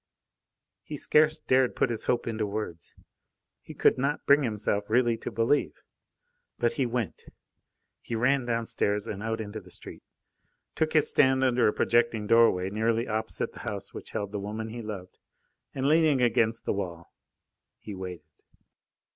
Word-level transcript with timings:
He 0.81 0.97
scarce 0.97 1.37
dared 1.37 1.75
put 1.75 1.91
his 1.91 2.05
hope 2.05 2.25
into 2.25 2.47
words. 2.47 2.95
He 3.61 3.75
could 3.75 3.99
not 3.99 4.25
bring 4.25 4.41
himself 4.41 4.89
really 4.89 5.15
to 5.17 5.29
believe. 5.29 5.83
But 6.57 6.73
he 6.73 6.87
went. 6.87 7.25
He 8.01 8.15
ran 8.15 8.45
downstairs 8.45 9.05
and 9.05 9.21
out 9.21 9.39
into 9.39 9.59
the 9.61 9.69
street, 9.69 10.01
took 10.73 10.93
his 10.93 11.07
stand 11.07 11.43
under 11.43 11.67
a 11.67 11.71
projecting 11.73 12.25
doorway 12.25 12.71
nearly 12.71 13.07
opposite 13.07 13.53
the 13.53 13.59
house 13.59 13.93
which 13.93 14.09
held 14.09 14.31
the 14.31 14.39
woman 14.39 14.69
he 14.69 14.81
loved, 14.81 15.19
and 15.71 15.87
leaning 15.87 16.19
against 16.19 16.65
the 16.65 16.73
wall, 16.73 17.13
he 17.77 17.93
waited. 17.93 18.25